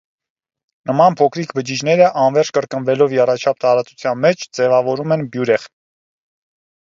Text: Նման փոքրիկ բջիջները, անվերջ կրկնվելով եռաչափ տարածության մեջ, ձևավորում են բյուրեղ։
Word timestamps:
Նման 0.91 1.15
փոքրիկ 1.17 1.51
բջիջները, 1.57 2.07
անվերջ 2.21 2.49
կրկնվելով 2.55 3.13
եռաչափ 3.17 3.61
տարածության 3.65 4.23
մեջ, 4.23 4.47
ձևավորում 4.61 5.15
են 5.17 5.27
բյուրեղ։ 5.35 5.69